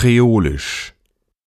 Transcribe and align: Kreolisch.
Kreolisch. 0.00 0.94